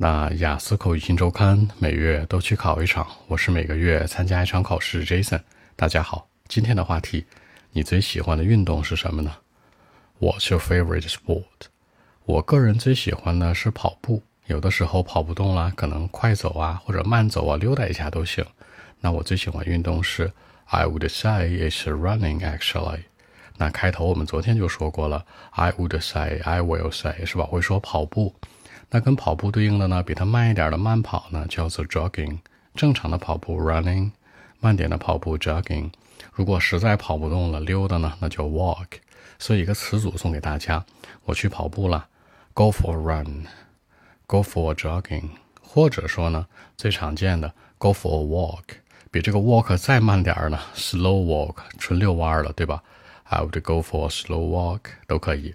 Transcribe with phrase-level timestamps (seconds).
[0.00, 5.04] 那雅思口语新周刊每月都去考一场，我是每个月参加一场考试。
[5.04, 5.40] Jason，
[5.74, 7.26] 大家好，今天的话题，
[7.72, 9.38] 你最喜欢的运动是什么呢
[10.20, 11.42] ？What's your favorite sport？
[12.26, 18.46] 我个人最喜欢的是跑步，有的时候跑不动了，可能快走啊，或者慢走啊，溜达一下都行。
[19.00, 20.30] 那我最喜欢运动是
[20.66, 23.00] ，I would say it's running actually。
[23.56, 27.42] 那开头我们昨天就说过了，I would say，I will say，是吧？
[27.42, 28.36] 会说跑步。
[28.90, 32.38] 那跟跑步对应的呢，比它慢一点的慢跑呢，叫做 jogging。
[32.74, 34.12] 正常的跑步 running，
[34.60, 35.90] 慢点的跑步 jogging。
[36.32, 38.86] 如果实在跑不动了，溜达呢，那叫 walk。
[39.38, 40.84] 所以一个词组送给大家：
[41.24, 42.08] 我去跑步了
[42.54, 45.28] ，go for a run，go for a jogging。
[45.60, 46.46] 或者说呢，
[46.76, 48.62] 最常见的 go for a walk，
[49.10, 52.82] 比这个 walk 再慢点儿呢，slow walk，纯遛弯儿了，对吧
[53.24, 55.54] ？I would go for a slow walk，都可以。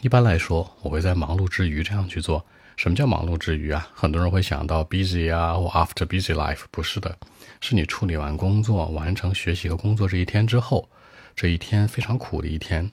[0.00, 2.44] 一般来说，我会在忙碌之余这样去做。
[2.76, 3.86] 什么叫忙碌之余啊？
[3.94, 7.16] 很多人会想到 busy 啊，或 after busy life，不是的，
[7.60, 10.88] 是你处理完工作、完成学习和工作这一天之后，
[11.36, 12.90] 这一天非常苦的一天。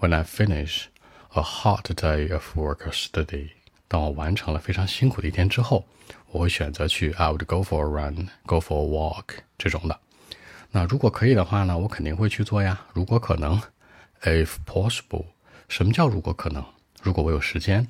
[0.00, 0.84] When I finish
[1.30, 3.50] a hard day of work or study，
[3.86, 5.86] 当我完成了非常辛苦的一天之后，
[6.30, 9.24] 我会选择去 I would go for a run，go for a walk
[9.58, 10.00] 这种的。
[10.70, 12.80] 那如果可以的话呢，我肯定会去做呀。
[12.94, 13.60] 如果可能
[14.22, 15.26] ，if possible。
[15.68, 16.64] 什么叫如果可能？
[17.02, 17.86] 如果我有时间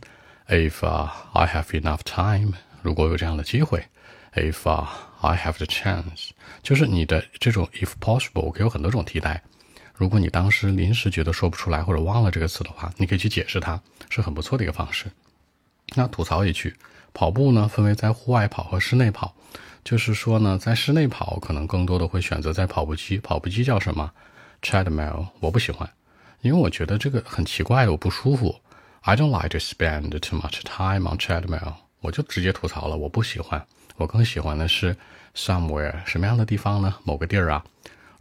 [0.48, 0.84] ，if
[1.32, 3.84] I have enough time，如果有这样的机会
[4.34, 4.68] ，if
[5.20, 6.30] I have the chance，
[6.62, 9.42] 就是你的这种 if possible 可以有很多种替代。
[9.94, 15.06] 如果你当时临时觉得说不出来或者忘了这个词的话，你可以去解释它，是很不错的一个方式。
[15.94, 16.76] 那吐槽一句，
[17.14, 19.34] 跑步呢分为在户外跑和室内跑，
[19.82, 24.12] 就是说呢，在室内跑可能更多的会选择在跑步机，跑步机叫什么
[24.62, 25.88] ？treadmill，我不喜欢。
[26.40, 28.60] 因为我觉得这个很奇怪的，我不舒服。
[29.00, 31.74] I don't like to spend too much time on treadmill。
[32.00, 33.66] 我就直接吐槽了，我不喜欢。
[33.96, 34.96] 我更喜欢的是
[35.34, 36.94] somewhere 什么样的地方呢？
[37.02, 37.64] 某个地儿啊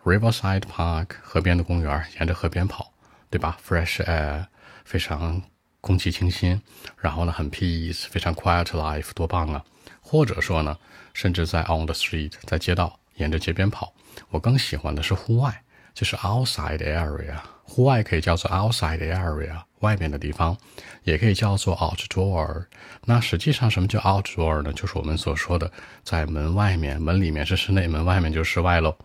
[0.03, 2.91] ，Riverside Park 河边的公园，沿着河边跑，
[3.29, 4.47] 对吧？Fresh air
[4.83, 5.41] 非常
[5.81, 6.59] 空气清新，
[6.97, 9.63] 然后呢很 peace 非常 quiet life 多棒啊！
[10.01, 10.75] 或者说呢，
[11.13, 13.94] 甚至在 on the street 在街道沿着街边跑。
[14.29, 15.63] 我更喜欢的是户外，
[15.97, 17.34] 就是 outside area。
[17.63, 20.56] 户外可以叫做 outside area，外面的地方，
[21.03, 22.66] 也可以叫做 outdoor。
[23.06, 24.72] 那实际上什么叫 outdoor 呢？
[24.74, 25.72] 就是我们所说的
[26.03, 28.96] 在门外面，门里面是室内，门外面就是室外喽。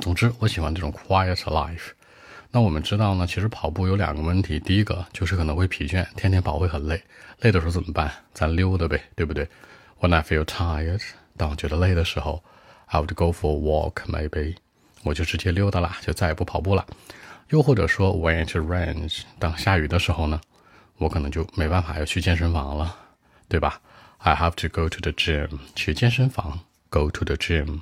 [0.00, 1.90] 总之，我喜欢这种 quiet life。
[2.50, 7.02] 那我们知道呢，其实跑步有两个问题，第一个就是可能会疲倦，天天跑会很累，
[7.40, 8.10] 累的时候怎么办？
[8.32, 9.46] 咱溜达呗，对不对
[10.00, 11.02] ？When I feel tired，
[11.36, 12.42] 当我觉得累的时候
[12.86, 14.56] ，I would go for a walk maybe，
[15.02, 16.86] 我就直接溜达了，就再也不跑步了。
[17.48, 20.40] 又或者说，when it rains，当下雨的时候呢，
[20.98, 22.96] 我可能就没办法要去健身房了，
[23.48, 23.80] 对吧
[24.18, 26.60] ？I have to go to the gym，去健身房
[26.90, 27.80] ，go to the gym。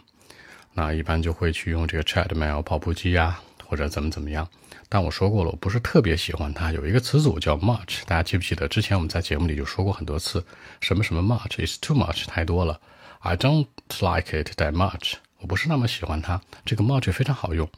[0.73, 4.49] 那一般就会去用这个 treadmill 跑步机呀，或者怎么怎么样。
[4.89, 6.73] 但我说过了，我不是特别喜欢它。
[6.73, 8.67] 有一个词组叫 much，大家记不记得？
[8.69, 10.43] 之前我们在节目里就说过很多次，
[10.81, 12.81] 什么什么 much，is too much，太多了。
[13.19, 13.67] I don't
[14.01, 16.41] like it that much，我不是那么喜欢它。
[16.65, 17.69] 这个 much 非常好用。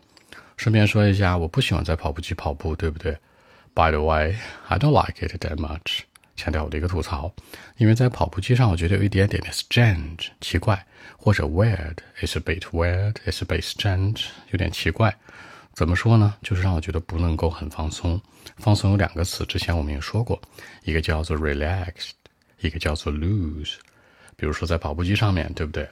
[0.57, 3.17] 顺便说一下，我不喜欢在跑步机跑步，对不对
[3.75, 4.37] ？By the way,
[4.69, 6.01] I don't like it that much。
[6.37, 7.33] 强调我的一个吐槽，
[7.77, 10.87] 因为在跑步机上，我觉得有一点点 strange，奇怪，
[11.19, 15.15] 或者 weird，is a bit weird，is a bit strange，有点奇怪。
[15.73, 16.35] 怎么说呢？
[16.43, 18.21] 就是让我觉得不能够很放松。
[18.57, 20.41] 放松有两个词，之前我们也说过，
[20.85, 22.13] 一个叫做 relaxed，
[22.61, 23.75] 一个叫做 loose。
[24.37, 25.87] 比如说在跑步机上面对不对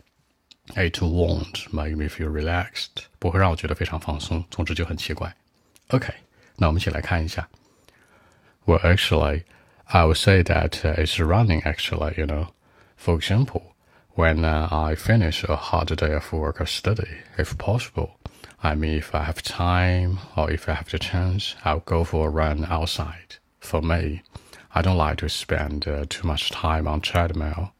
[0.75, 4.44] ？It won't make me feel relaxed，不会让我觉得非常放松。
[4.49, 5.35] 总之就很奇怪。
[5.89, 6.13] OK，
[6.55, 7.47] 那我们一起来看一下。
[8.66, 9.44] Well, actually,
[9.85, 11.61] I would say that it's running.
[11.63, 12.47] Actually, you know,
[12.97, 13.73] for example,
[14.16, 18.11] when I finish a hard day of work or study, if possible,
[18.61, 22.27] I mean, if I have time or if I have the chance, I'll go for
[22.27, 23.35] a run outside.
[23.59, 24.21] For me,
[24.73, 27.73] I don't like to spend uh, too much time on treadmill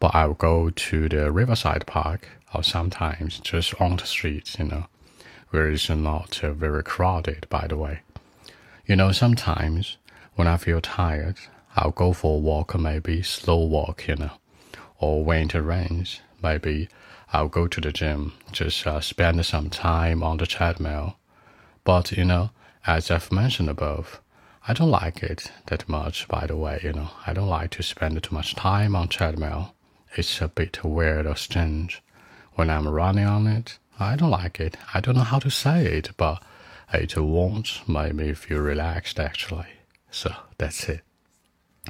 [0.00, 4.86] but I'll go to the Riverside Park or sometimes just on the streets, you know,
[5.50, 8.00] where it's not uh, very crowded, by the way.
[8.86, 9.98] You know, sometimes
[10.34, 11.36] when I feel tired,
[11.76, 14.30] I'll go for a walk, maybe slow walk, you know,
[14.98, 16.88] or when it rains, maybe
[17.32, 21.16] I'll go to the gym, just uh, spend some time on the treadmill.
[21.84, 22.50] But, you know,
[22.86, 24.20] as I've mentioned above,
[24.66, 27.82] I don't like it that much, by the way, you know, I don't like to
[27.82, 29.74] spend too much time on treadmill
[30.16, 32.02] it's a bit weird or strange.
[32.56, 34.74] When I'm running on it, I don't like it.
[34.92, 36.38] I don't know how to say it, but
[36.92, 39.66] it won't make me feel relaxed actually.
[40.10, 41.02] So that's it.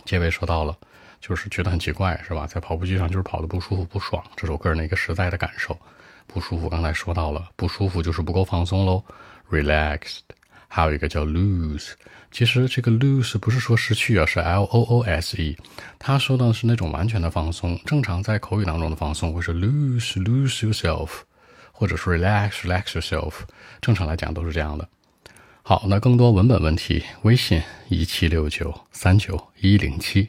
[0.05, 0.77] 结尾说到了，
[1.21, 2.47] 就是觉得很奇怪，是吧？
[2.47, 5.79] 在跑步机上就是跑的不舒服、不爽，这首歌的一个实在的感受。
[6.27, 9.03] 不舒服，刚才说到了，不舒服就是不够放松喽
[9.51, 10.21] ，relaxed。
[10.73, 11.91] 还有一个叫 lose，
[12.31, 15.57] 其实这个 lose 不是说失去啊，是 l o o s e。
[15.99, 21.09] 他说的是那种完全的放松，正常在口语当中的放松会是 lose lose yourself，
[21.73, 23.33] 或者是 relax relax yourself。
[23.81, 24.89] 正常来讲都是这样的。
[25.63, 30.29] 好，那更多文本问题，微信一七六九三九一零七。